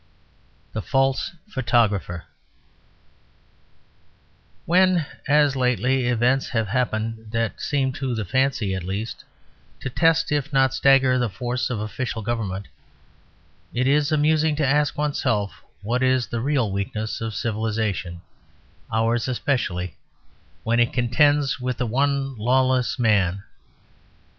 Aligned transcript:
THE 0.73 0.81
FALSE 0.81 1.33
PHOTOGRAPHER 1.53 2.23
When, 4.65 5.05
as 5.27 5.55
lately, 5.55 6.07
events 6.07 6.49
have 6.49 6.69
happened 6.69 7.29
that 7.29 7.61
seem 7.61 7.93
(to 8.01 8.15
the 8.15 8.25
fancy, 8.25 8.73
at 8.73 8.83
least) 8.83 9.23
to 9.79 9.91
test 9.91 10.31
if 10.31 10.51
not 10.51 10.73
stagger 10.73 11.19
the 11.19 11.29
force 11.29 11.69
of 11.69 11.79
official 11.79 12.23
government, 12.23 12.67
it 13.75 13.85
is 13.85 14.11
amusing 14.11 14.55
to 14.55 14.65
ask 14.65 14.97
oneself 14.97 15.61
what 15.83 16.01
is 16.01 16.25
the 16.25 16.41
real 16.41 16.71
weakness 16.71 17.21
of 17.21 17.35
civilisation, 17.35 18.21
ours 18.91 19.27
especially, 19.27 19.97
when 20.63 20.79
it 20.79 20.93
contends 20.93 21.59
with 21.59 21.77
the 21.77 21.85
one 21.85 22.35
lawless 22.37 22.97
man. 22.97 23.43